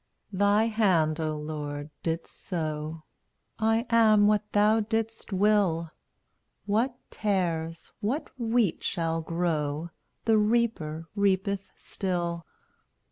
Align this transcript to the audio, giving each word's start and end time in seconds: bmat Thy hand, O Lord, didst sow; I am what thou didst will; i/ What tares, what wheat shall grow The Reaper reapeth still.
bmat 0.33 0.39
Thy 0.39 0.63
hand, 0.65 1.19
O 1.19 1.37
Lord, 1.37 1.91
didst 2.01 2.35
sow; 2.43 3.03
I 3.59 3.85
am 3.91 4.25
what 4.25 4.51
thou 4.51 4.79
didst 4.79 5.31
will; 5.31 5.91
i/ 5.91 5.95
What 6.65 6.95
tares, 7.11 7.93
what 7.99 8.31
wheat 8.35 8.83
shall 8.83 9.21
grow 9.21 9.91
The 10.25 10.39
Reaper 10.39 11.07
reapeth 11.15 11.69
still. 11.77 12.47